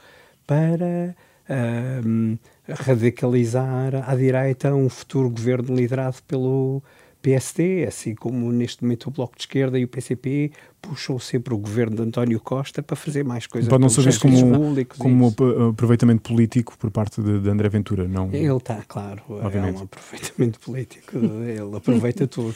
para 0.46 1.16
uh, 1.48 2.38
radicalizar 2.68 4.08
à 4.08 4.14
direita 4.14 4.72
um 4.72 4.88
futuro 4.88 5.28
governo 5.28 5.74
liderado 5.74 6.18
pelo 6.28 6.80
PSD, 7.20 7.86
assim 7.88 8.14
como 8.14 8.52
neste 8.52 8.84
momento 8.84 9.08
o 9.08 9.10
Bloco 9.10 9.34
de 9.34 9.42
Esquerda 9.42 9.76
e 9.80 9.84
o 9.84 9.88
PCP 9.88 10.52
puxou 10.80 11.18
sempre 11.18 11.54
o 11.54 11.58
governo 11.58 11.96
de 11.96 12.02
António 12.02 12.40
Costa 12.40 12.82
para 12.82 12.96
fazer 12.96 13.24
mais 13.24 13.46
coisas 13.46 13.68
Pode 13.68 13.82
não 13.82 13.88
ser 13.88 14.02
visto 14.02 14.22
como, 14.22 14.86
como 14.98 15.26
um 15.26 15.68
aproveitamento 15.70 16.22
político 16.22 16.76
por 16.78 16.90
parte 16.90 17.20
de, 17.20 17.40
de 17.40 17.50
André 17.50 17.68
Ventura, 17.68 18.06
não? 18.06 18.28
Ele 18.32 18.56
está, 18.56 18.82
claro, 18.86 19.22
Obviamente. 19.28 19.76
é 19.76 19.78
um 19.80 19.82
aproveitamento 19.82 20.60
político, 20.60 21.16
ele 21.16 21.76
aproveita 21.76 22.26
tudo. 22.28 22.54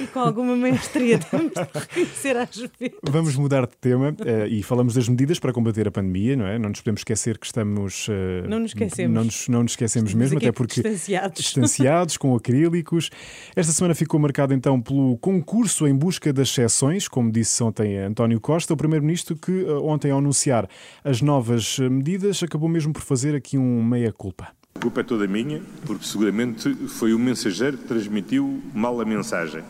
e 0.00 0.06
com 0.06 0.20
alguma 0.20 0.56
maestria, 0.56 1.18
temos 1.18 1.52
de 1.52 1.78
reconhecer 1.78 2.36
às 2.36 2.56
vezes. 2.56 2.98
Vamos 3.02 3.36
mudar 3.36 3.66
de 3.66 3.76
tema 3.80 4.10
uh, 4.10 4.46
e 4.48 4.62
falamos 4.62 4.94
das 4.94 5.08
medidas 5.08 5.38
para 5.38 5.52
combater 5.52 5.86
a 5.86 5.90
pandemia, 5.90 6.36
não 6.36 6.46
é? 6.46 6.58
Não 6.58 6.70
nos 6.70 6.80
podemos 6.80 7.00
esquecer 7.00 7.38
que 7.38 7.46
estamos... 7.46 8.08
Uh, 8.08 8.48
não 8.48 8.60
nos 8.60 8.70
esquecemos. 8.70 9.14
Não 9.14 9.24
nos, 9.24 9.48
não 9.48 9.62
nos 9.62 9.72
esquecemos 9.72 10.08
estamos 10.10 10.14
mesmo, 10.14 10.38
até 10.38 10.52
porque... 10.52 10.82
Distanciados. 10.82 11.38
Distanciados, 11.38 12.16
com 12.16 12.34
acrílicos. 12.34 13.10
Esta 13.54 13.72
semana 13.72 13.94
ficou 13.94 14.18
marcada 14.18 14.54
então 14.54 14.80
pelo 14.80 15.16
concurso 15.18 15.86
em 15.86 15.94
busca 15.94 16.32
das 16.32 16.50
exceções, 16.58 17.06
como 17.06 17.30
disse 17.30 17.62
ontem 17.62 17.98
António 17.98 18.40
Costa, 18.40 18.74
o 18.74 18.76
Primeiro-Ministro 18.76 19.36
que 19.36 19.64
eh, 19.64 19.72
ontem 19.72 20.10
ao 20.10 20.18
anunciar 20.18 20.68
as 21.04 21.22
novas 21.22 21.78
eh, 21.80 21.88
medidas 21.88 22.42
acabou 22.42 22.68
mesmo 22.68 22.92
por 22.92 23.02
fazer 23.02 23.34
aqui 23.34 23.56
um 23.56 23.82
meia-culpa. 23.82 24.48
A 24.74 24.80
culpa 24.80 25.00
é 25.00 25.04
toda 25.04 25.26
minha, 25.26 25.62
porque 25.86 26.04
seguramente 26.04 26.74
foi 26.88 27.14
o 27.14 27.18
mensageiro 27.18 27.78
que 27.78 27.84
transmitiu 27.84 28.62
mal 28.74 29.00
a 29.00 29.04
mensagem. 29.04 29.62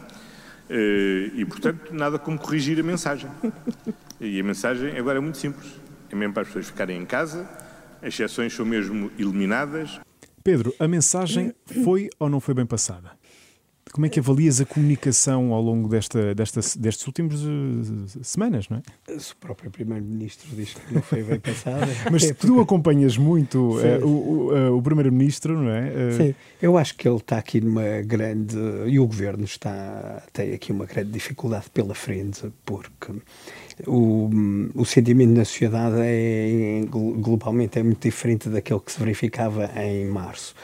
Eh, 0.71 1.31
e, 1.35 1.45
portanto, 1.45 1.93
nada 1.93 2.19
como 2.19 2.39
corrigir 2.39 2.79
a 2.81 2.83
mensagem. 2.83 3.31
E 4.21 4.41
a 4.41 4.43
mensagem 4.43 4.97
agora 4.99 5.19
é 5.19 5.21
muito 5.21 5.39
simples. 5.39 5.69
É 6.11 6.17
mesmo 6.17 6.33
para 6.33 6.43
as 6.43 6.49
pessoas 6.49 6.67
ficarem 6.67 7.01
em 7.01 7.07
casa, 7.07 7.49
As 8.01 8.09
exceções 8.09 8.55
são 8.55 8.65
mesmo 8.65 9.11
eliminadas. 9.19 10.01
Pedro, 10.43 10.75
a 10.79 10.89
mensagem 10.89 11.53
foi 11.85 12.09
ou 12.19 12.29
não 12.29 12.41
foi 12.41 12.55
bem 12.55 12.65
passada? 12.65 13.18
Como 13.93 14.07
é 14.07 14.09
que 14.09 14.21
avalias 14.21 14.61
a 14.61 14.65
comunicação 14.65 15.53
ao 15.53 15.63
longo 15.63 15.89
desta, 15.89 16.35
desta, 16.35 16.61
destes 16.79 17.07
últimos 17.07 17.43
uh, 17.43 18.23
semanas, 18.23 18.69
não 18.69 18.79
é? 18.79 19.19
Se 19.19 19.33
o 19.33 19.37
próprio 19.37 19.71
Primeiro-Ministro 19.71 20.49
diz 20.55 20.75
que 20.75 20.95
não 20.95 21.03
foi 21.03 21.23
bem 21.23 21.41
passada. 21.41 21.87
Mas 22.11 22.25
é 22.25 22.35
tu 22.35 22.61
acompanhas 22.61 23.17
muito 23.17 23.79
uh, 23.79 24.07
o, 24.07 24.53
uh, 24.53 24.77
o 24.77 24.83
Primeiro-Ministro, 24.83 25.61
não 25.61 25.71
é? 25.71 26.13
Sim, 26.13 26.35
eu 26.61 26.77
acho 26.77 26.95
que 26.97 27.09
ele 27.09 27.17
está 27.17 27.39
aqui 27.39 27.61
numa 27.61 28.03
grande. 28.03 28.57
E 28.87 28.99
o 28.99 29.07
Governo 29.07 29.45
está, 29.45 30.23
tem 30.33 30.53
aqui 30.55 30.73
uma 30.73 30.87
grande 30.87 31.11
dificuldade 31.11 31.71
pela 31.71 31.95
frente, 31.95 32.51
porque 32.65 33.13
o, 33.87 34.31
o 34.75 34.85
sentimento 34.85 35.37
na 35.37 35.45
sociedade 35.45 35.97
é, 36.01 36.85
globalmente 36.89 37.79
é 37.79 37.83
muito 37.83 38.03
diferente 38.03 38.49
daquele 38.49 38.81
que 38.81 38.93
se 38.93 38.99
verificava 38.99 39.71
em 39.77 40.07
março 40.07 40.55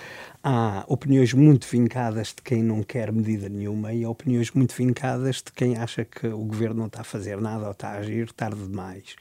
há 0.44 0.84
opiniões 0.88 1.32
muito 1.32 1.66
vincadas 1.66 2.28
de 2.28 2.42
quem 2.42 2.62
não 2.62 2.82
quer 2.82 3.10
medida 3.10 3.48
nenhuma 3.48 3.94
e 3.94 4.04
há 4.04 4.10
opiniões 4.10 4.50
muito 4.50 4.74
vincadas 4.74 5.36
de 5.36 5.50
quem 5.50 5.78
acha 5.78 6.04
que 6.04 6.26
o 6.26 6.44
governo 6.44 6.80
não 6.80 6.86
está 6.86 7.00
a 7.00 7.04
fazer 7.04 7.40
nada 7.40 7.64
ou 7.64 7.72
está 7.72 7.92
a 7.92 7.98
agir 7.98 8.30
tarde 8.30 8.62
demais. 8.62 9.16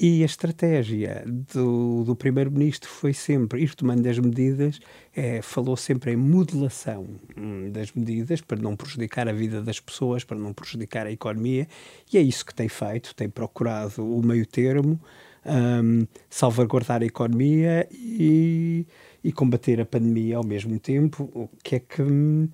E 0.00 0.22
a 0.22 0.26
estratégia 0.26 1.24
do, 1.52 2.02
do 2.04 2.14
primeiro-ministro 2.14 2.88
foi 2.88 3.12
sempre 3.12 3.62
ir 3.62 3.74
tomando 3.74 4.04
as 4.06 4.18
medidas, 4.18 4.80
é, 5.14 5.40
falou 5.42 5.76
sempre 5.76 6.12
em 6.12 6.16
modelação 6.16 7.06
hum, 7.36 7.70
das 7.70 7.92
medidas 7.92 8.40
para 8.40 8.60
não 8.60 8.76
prejudicar 8.76 9.28
a 9.28 9.32
vida 9.32 9.62
das 9.62 9.78
pessoas, 9.78 10.24
para 10.24 10.38
não 10.38 10.52
prejudicar 10.52 11.06
a 11.06 11.12
economia, 11.12 11.68
e 12.12 12.18
é 12.18 12.20
isso 12.20 12.44
que 12.44 12.54
tem 12.54 12.68
feito, 12.68 13.14
tem 13.14 13.28
procurado 13.28 14.04
o 14.04 14.24
meio 14.24 14.46
termo, 14.46 15.00
um, 15.44 16.06
salvaguardar 16.28 17.02
a 17.02 17.06
economia 17.06 17.88
e 17.92 18.86
e 19.22 19.32
combater 19.32 19.80
a 19.80 19.84
pandemia 19.84 20.36
ao 20.36 20.44
mesmo 20.44 20.78
tempo, 20.78 21.30
o 21.34 21.48
que 21.62 21.76
é 21.76 21.80
que 21.80 22.02
hum, 22.02 22.48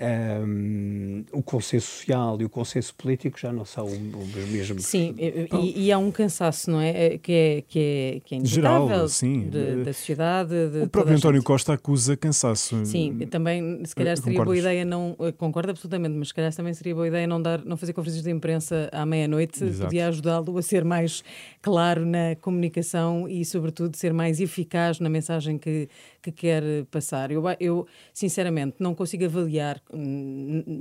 um, 0.00 1.24
o 1.32 1.42
consenso 1.42 1.86
social 1.86 2.40
e 2.40 2.44
o 2.44 2.48
consenso 2.48 2.94
político 2.94 3.38
já 3.38 3.52
não 3.52 3.64
são 3.64 3.86
os 3.86 4.48
mesmos. 4.50 4.86
Sim, 4.86 5.14
e, 5.18 5.86
e 5.86 5.92
há 5.92 5.98
um 5.98 6.10
cansaço, 6.10 6.70
não 6.70 6.80
é? 6.80 7.18
Que 7.18 7.32
é, 7.32 7.64
que 7.68 7.78
é, 7.78 8.20
que 8.24 8.34
é 8.36 8.44
Geral, 8.44 9.08
sim. 9.08 9.48
De, 9.48 9.84
da 9.84 9.92
sociedade. 9.92 10.54
o 10.82 10.88
próprio 10.88 11.16
António 11.16 11.42
Costa 11.42 11.74
acusa 11.74 12.16
cansaço. 12.16 12.84
Sim, 12.86 13.18
também, 13.30 13.84
se 13.84 13.94
calhar 13.94 14.16
seria 14.16 14.42
boa 14.42 14.56
ideia 14.56 14.84
não. 14.84 15.16
Concordo 15.36 15.70
absolutamente, 15.70 16.16
mas 16.16 16.28
se 16.28 16.34
calhar 16.34 16.54
também 16.54 16.72
seria 16.72 16.94
boa 16.94 17.06
ideia 17.06 17.26
não, 17.26 17.40
dar, 17.40 17.64
não 17.64 17.76
fazer 17.76 17.92
conferências 17.92 18.24
de 18.24 18.30
imprensa 18.30 18.88
à 18.92 19.04
meia-noite, 19.04 19.64
podia 19.80 20.08
ajudá-lo 20.08 20.56
a 20.56 20.62
ser 20.62 20.84
mais 20.84 21.22
claro 21.60 22.06
na 22.06 22.36
comunicação 22.40 23.28
e, 23.28 23.44
sobretudo, 23.44 23.96
ser 23.96 24.12
mais 24.12 24.40
eficaz 24.40 24.98
na 24.98 25.10
mensagem 25.10 25.58
que, 25.58 25.88
que 26.22 26.32
quer 26.32 26.62
passar. 26.90 27.30
Eu, 27.30 27.42
eu, 27.58 27.86
sinceramente, 28.12 28.76
não 28.78 28.94
consigo 28.94 29.24
avaliar 29.24 29.80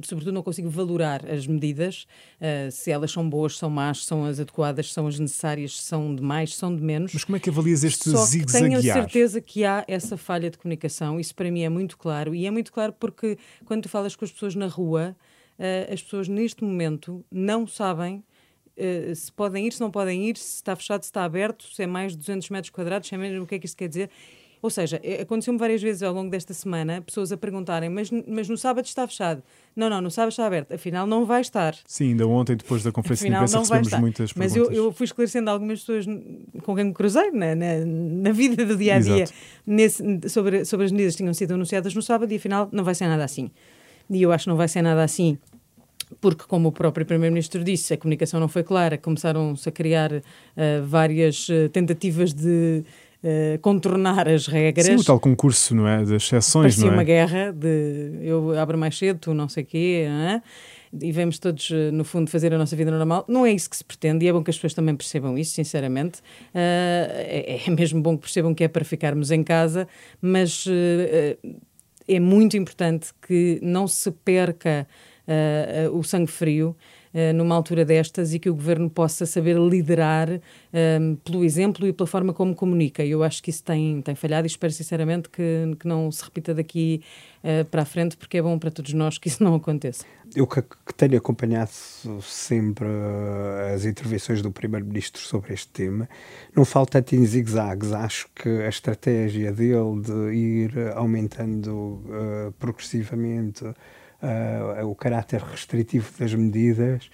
sobretudo 0.04 0.34
não 0.34 0.44
consigo 0.44 0.70
valorar 0.70 1.26
as 1.30 1.48
medidas, 1.48 2.06
uh, 2.40 2.72
se 2.72 2.92
elas 2.92 3.12
são 3.12 3.28
boas, 3.28 3.58
são 3.58 3.70
más, 3.70 4.06
são 4.06 4.26
as 4.26 4.40
adequadas, 4.40 4.92
são 4.92 5.08
as 5.08 5.20
necessárias, 5.20 5.80
são 5.80 6.14
de 6.14 6.22
mais, 6.22 6.56
são 6.56 6.76
de 6.76 6.82
menos. 6.82 7.14
Mas 7.14 7.24
como 7.24 7.36
é 7.36 7.40
que 7.40 7.50
avalias 7.50 7.84
este 7.84 8.10
zigue-zaguear? 8.10 8.52
Tenho 8.52 8.78
a 8.78 8.82
certeza 8.82 9.42
que 9.42 9.66
há 9.66 9.84
essa 9.88 10.18
falha 10.18 10.50
de 10.50 10.58
comunicação, 10.58 11.20
isso 11.20 11.34
para 11.36 11.50
mim 11.52 11.62
é 11.62 11.70
muito 11.70 11.98
claro, 11.98 12.34
e 12.34 12.46
é 12.46 12.52
muito 12.52 12.72
claro 12.72 12.94
porque 12.94 13.38
quando 13.66 13.84
tu 13.84 13.90
falas 13.90 14.16
com 14.16 14.26
as 14.26 14.32
pessoas 14.32 14.56
na 14.56 14.68
rua, 14.68 15.16
uh, 15.58 15.94
as 15.94 16.02
pessoas 16.02 16.28
neste 16.28 16.64
momento 16.64 17.24
não 17.32 17.68
sabem 17.68 18.24
Uh, 18.82 19.14
se 19.14 19.30
podem 19.30 19.68
ir, 19.68 19.74
se 19.74 19.82
não 19.82 19.92
podem 19.92 20.30
ir, 20.30 20.38
se 20.38 20.56
está 20.56 20.74
fechado, 20.74 21.02
se 21.02 21.10
está 21.10 21.26
aberto, 21.26 21.66
se 21.66 21.84
é 21.84 21.86
mais 21.86 22.14
de 22.14 22.20
200 22.20 22.50
metros 22.50 22.70
quadrados, 22.70 23.10
se 23.10 23.14
é 23.14 23.18
mesmo 23.18 23.44
o 23.44 23.46
que 23.46 23.56
é 23.56 23.60
que 23.60 23.66
isso 23.66 23.76
quer 23.76 23.90
dizer. 23.90 24.10
Ou 24.62 24.70
seja, 24.70 25.00
é, 25.04 25.22
aconteceu-me 25.22 25.58
várias 25.58 25.82
vezes 25.82 26.04
ao 26.04 26.14
longo 26.14 26.30
desta 26.30 26.54
semana 26.54 27.02
pessoas 27.02 27.32
a 27.32 27.38
perguntarem, 27.38 27.90
mas, 27.90 28.10
mas 28.28 28.50
no 28.50 28.58
sábado 28.58 28.86
está 28.86 29.08
fechado. 29.08 29.42
Não, 29.76 29.90
não, 29.90 30.02
no 30.02 30.12
sábado 30.12 30.32
está 30.32 30.46
aberto. 30.46 30.74
Afinal, 30.74 31.08
não 31.08 31.26
vai 31.26 31.42
estar. 31.42 31.76
Sim, 31.86 32.10
ainda 32.10 32.28
ontem, 32.28 32.58
depois 32.58 32.84
da 32.84 32.92
conferência 32.92 33.26
Afinal, 33.26 33.46
de 33.46 33.52
imprensa, 33.52 33.74
recebemos 33.76 34.02
muitas 34.02 34.34
perguntas. 34.34 34.56
Mas 34.56 34.56
eu, 34.56 34.72
eu, 34.72 34.92
fui 34.92 35.06
esclarecendo 35.06 35.50
algumas 35.50 35.80
pessoas 35.80 36.06
com 36.64 36.76
quem 36.76 36.86
me 36.86 36.94
cruzei 36.94 37.32
na, 37.32 37.56
na, 37.56 37.86
na 37.86 38.32
vida 38.32 38.66
do 38.66 38.76
dia 38.76 38.96
a 38.96 39.00
dia 39.00 39.26
nesse, 39.66 40.04
sobre, 40.28 40.66
sobre 40.66 40.86
as 40.86 40.92
medidas 40.92 41.16
que 41.16 41.24
tinham 41.24 41.34
sido 41.34 41.54
anunciadas 41.54 41.94
no 41.94 42.02
sábado 42.02 42.32
e 42.32 42.36
afinal 42.36 42.68
não 42.72 42.84
vai 42.84 42.96
ser 42.96 43.08
nada 43.08 43.24
assim. 43.24 43.50
E 44.10 44.22
eu 44.22 44.32
acho 44.32 44.46
que 44.46 44.50
não 44.50 44.58
vai 44.58 44.68
ser 44.68 44.82
nada 44.82 45.04
assim 45.04 45.38
porque, 46.20 46.44
como 46.48 46.70
o 46.70 46.72
próprio 46.72 47.06
Primeiro-Ministro 47.06 47.64
disse, 47.64 47.94
a 47.94 47.98
comunicação 47.98 48.40
não 48.40 48.48
foi 48.48 48.64
clara, 48.64 48.98
começaram-se 48.98 49.70
a 49.70 49.72
criar 49.72 50.12
uh, 50.12 50.22
várias 50.86 51.48
uh, 51.50 51.70
tentativas 51.70 52.34
de 52.34 52.84
uh, 53.24 53.60
contornar 53.62 54.28
as 54.28 54.48
regras. 54.48 54.86
Sim, 54.86 54.96
o 54.96 55.04
tal 55.04 55.20
concurso, 55.20 55.76
não 55.76 55.88
é? 55.88 56.00
Das 56.00 56.24
exceções, 56.24 56.76
Parecia 56.76 56.86
não 56.86 56.92
é? 56.92 56.96
uma 56.98 57.04
guerra 57.04 57.52
de 57.52 58.20
eu 58.22 58.58
abro 58.60 58.78
mais 58.78 58.98
cedo, 58.98 59.20
tu 59.20 59.34
não 59.34 59.50
sei 59.50 59.64
o 59.64 59.66
quê, 59.66 60.06
é? 60.08 60.42
e 60.92 61.12
vamos 61.12 61.38
todos, 61.38 61.70
eh, 61.72 61.92
no 61.92 62.04
fundo, 62.04 62.30
fazer 62.30 62.54
a 62.54 62.58
nossa 62.58 62.76
vida 62.76 62.90
normal. 62.90 63.24
Não 63.28 63.46
é 63.46 63.52
isso 63.52 63.70
que 63.70 63.78
se 63.78 63.84
pretende 63.84 64.26
e 64.26 64.28
é 64.28 64.34
bom 64.34 64.44
que 64.44 64.50
as 64.50 64.58
pessoas 64.58 64.74
também 64.74 64.96
percebam 64.96 65.38
isso, 65.38 65.54
sinceramente. 65.54 66.20
Uh, 66.20 66.56
é, 66.56 67.62
é, 67.68 67.70
mesmo 67.70 68.02
bom 68.02 68.16
que 68.16 68.24
percebam 68.24 68.54
que 68.56 68.64
é 68.64 68.68
para 68.68 68.84
ficarmos 68.84 69.32
em 69.32 69.44
casa, 69.44 69.88
mas 70.22 70.66
uh, 70.66 71.58
é 72.08 72.20
muito 72.20 72.58
importante 72.58 73.10
que 73.26 73.60
não 73.62 73.88
se 73.88 74.12
perca 74.12 74.88
o 75.94 76.02
sangue 76.02 76.32
frio 76.32 76.76
numa 77.36 77.56
altura 77.56 77.84
destas 77.84 78.34
e 78.34 78.40
que 78.40 78.50
o 78.50 78.54
governo 78.54 78.90
possa 78.90 79.26
saber 79.26 79.58
liderar 79.58 80.30
um, 80.30 81.16
pelo 81.16 81.44
exemplo 81.44 81.88
e 81.88 81.94
pela 81.94 82.06
forma 82.06 82.34
como 82.34 82.54
comunica. 82.54 83.04
Eu 83.04 83.24
acho 83.24 83.42
que 83.42 83.50
isso 83.50 83.64
tem, 83.64 84.02
tem 84.02 84.16
falhado 84.16 84.46
e 84.46 84.50
espero 84.50 84.72
sinceramente 84.72 85.30
que, 85.30 85.76
que 85.80 85.88
não 85.88 86.12
se 86.12 86.24
repita 86.24 86.54
daqui 86.54 87.02
uh, 87.44 87.66
para 87.66 87.82
a 87.82 87.86
frente, 87.86 88.16
porque 88.16 88.38
é 88.38 88.42
bom 88.42 88.58
para 88.60 88.70
todos 88.70 88.94
nós 88.94 89.18
que 89.18 89.28
isso 89.28 89.44
não 89.44 89.56
aconteça. 89.56 90.06
Eu 90.36 90.46
que, 90.46 90.62
que 90.62 90.94
tenho 90.96 91.18
acompanhado 91.18 91.72
sempre 92.22 92.88
as 93.74 93.86
intervenções 93.86 94.44
do 94.44 94.52
Primeiro-Ministro 94.52 95.22
sobre 95.22 95.54
este 95.54 95.70
tema, 95.70 96.08
não 96.56 96.64
falta 96.64 97.04
em 97.12 97.26
zigue-zagues. 97.26 97.92
Acho 97.92 98.28
que 98.36 98.48
a 98.48 98.70
estratégia 98.70 99.52
dele 99.52 100.02
de 100.02 100.36
ir 100.36 100.72
aumentando 100.96 101.72
uh, 101.72 102.52
progressivamente 102.60 103.66
o 104.86 104.96
caráter 104.96 105.42
restritivo 105.42 106.12
das 106.20 106.34
medidas, 106.34 107.10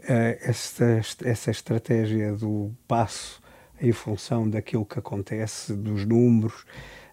uh, 0.00 0.38
essa, 0.40 1.00
essa 1.24 1.50
estratégia 1.50 2.32
do 2.32 2.72
passo 2.86 3.42
em 3.80 3.92
função 3.92 4.48
daquilo 4.48 4.86
que 4.86 4.98
acontece, 4.98 5.74
dos 5.74 6.04
números, 6.04 6.64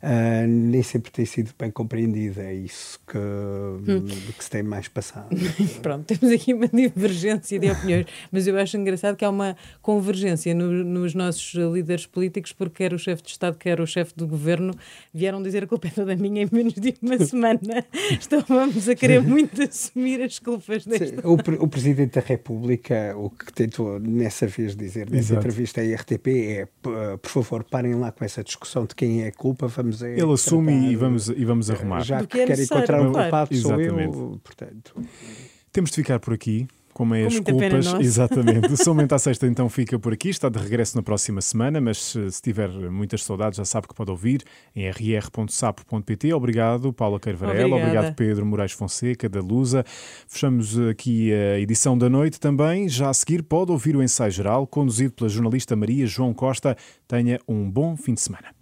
uh, 0.03 0.48
nem 0.48 0.84
sempre 0.84 1.12
tem 1.12 1.25
sido 1.25 1.51
bem 1.58 1.72
compreendida. 1.72 2.43
É 2.43 2.53
isso 2.53 3.00
que, 3.08 3.17
hum. 3.17 4.05
que 4.38 4.43
se 4.43 4.50
tem 4.50 4.63
mais 4.63 4.88
passado. 4.88 5.29
Pronto, 5.81 6.05
temos 6.05 6.34
aqui 6.34 6.53
uma 6.53 6.67
divergência 6.67 7.60
de 7.60 7.70
opiniões, 7.70 8.05
mas 8.31 8.48
eu 8.48 8.58
acho 8.58 8.77
engraçado 8.77 9.15
que 9.15 9.25
há 9.25 9.29
uma 9.29 9.55
convergência 9.81 10.53
no, 10.53 10.84
nos 10.84 11.13
nossos 11.13 11.53
líderes 11.53 12.05
políticos, 12.05 12.51
porque 12.53 12.84
quer 12.84 12.93
o 12.93 13.00
chefe 13.00 13.24
de 13.24 13.29
Estado, 13.29 13.58
quer 13.58 13.79
o 13.79 13.86
chefe 13.86 14.13
do 14.15 14.27
governo 14.27 14.74
vieram 15.13 15.41
dizer 15.41 15.63
a 15.63 15.67
culpa 15.67 15.88
é 15.88 15.91
toda 15.91 16.15
minha 16.15 16.43
em 16.43 16.50
menos 16.51 16.74
de 16.74 16.96
uma 17.01 17.17
semana. 17.24 17.86
Estávamos 18.12 18.88
a 18.89 18.96
querer 18.96 19.22
muito 19.22 19.62
assumir 19.62 20.22
as 20.22 20.39
culpas 20.39 20.86
desta. 20.86 21.27
O, 21.27 21.34
o 21.63 21.67
Presidente 21.67 22.20
da 22.20 22.22
República, 22.22 23.13
o 23.17 23.29
que 23.29 23.51
tentou 23.53 24.00
nessa 24.00 24.48
vez 24.48 24.75
dizer 24.75 25.10
nessa 25.10 25.34
Exato. 25.34 25.39
entrevista 25.41 25.81
à 25.81 25.96
RTP 25.96 26.27
é: 26.27 26.67
por 27.17 27.29
favor, 27.29 27.63
parem 27.63 27.96
lá 27.96 28.12
com 28.12 28.24
essa 28.24 28.43
discussão 28.43 28.86
de 28.86 28.96
quem 28.96 29.24
é 29.24 29.27
a 29.27 29.31
culpa, 29.31 29.67
vamos 29.67 29.90
vamos 30.00 30.19
Ele 30.19 30.33
assume 30.33 30.91
e 30.91 30.95
vamos, 30.95 31.29
e 31.29 31.45
vamos 31.45 31.69
arrumar. 31.69 32.01
Já 32.01 32.19
que, 32.21 32.27
que 32.27 32.45
quer 32.45 32.60
encontrar 32.60 33.01
um 33.01 33.12
culpado, 33.12 33.55
sou 33.55 33.79
eu, 33.79 34.39
portanto. 34.43 34.95
Temos 35.71 35.89
de 35.89 35.95
ficar 35.95 36.19
por 36.19 36.33
aqui 36.33 36.67
como 36.93 37.15
é 37.15 37.25
as 37.25 37.39
culpas. 37.39 37.93
Exatamente. 38.00 38.71
O 38.71 38.77
Somente 38.81 39.13
à 39.13 39.19
Sexta 39.19 39.48
então 39.48 39.69
fica 39.69 39.98
por 39.98 40.13
aqui, 40.13 40.29
está 40.29 40.50
de 40.50 40.60
regresso 40.60 40.95
na 40.95 41.01
próxima 41.01 41.41
semana, 41.41 41.81
mas 41.81 41.98
se 41.98 42.41
tiver 42.41 42.69
muitas 42.91 43.24
saudades 43.24 43.57
já 43.57 43.65
sabe 43.65 43.88
que 43.88 43.95
pode 43.95 44.12
ouvir 44.12 44.43
em 44.75 44.89
rr.sapo.pt. 44.89 46.33
Obrigado, 46.33 46.93
Paula 46.93 47.19
Carvarela, 47.19 47.75
obrigado 47.75 48.13
Pedro 48.15 48.45
Moraes 48.45 48.74
Fonseca, 48.74 49.27
da 49.27 49.39
Lusa. 49.39 49.83
Fechamos 50.27 50.79
aqui 50.79 51.33
a 51.33 51.60
edição 51.60 51.98
da 51.98 52.10
noite 52.10 52.39
também. 52.39 52.88
Já 52.88 53.10
a 53.10 53.13
seguir 53.13 53.43
pode 53.43 53.71
ouvir 53.71 53.95
o 53.95 54.03
ensaio 54.03 54.31
geral, 54.31 54.67
conduzido 54.67 55.13
pela 55.13 55.29
jornalista 55.29 55.75
Maria 55.75 56.05
João 56.05 56.33
Costa. 56.33 56.75
Tenha 57.07 57.39
um 57.48 57.69
bom 57.69 57.95
fim 57.98 58.13
de 58.13 58.21
semana. 58.21 58.53